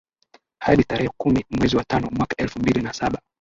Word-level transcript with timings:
hadi 0.61 0.83
tarehe 0.83 1.09
kumi 1.17 1.45
mwezi 1.49 1.77
wa 1.77 1.83
tano 1.83 2.09
mwaka 2.11 2.35
elfu 2.37 2.59
mbili 2.59 2.81
na 2.81 2.93
saba 2.93 3.21